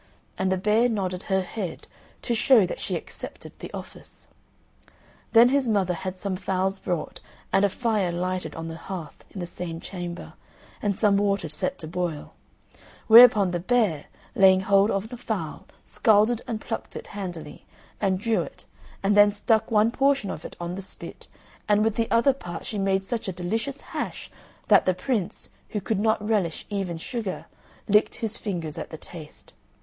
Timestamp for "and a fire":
7.53-8.11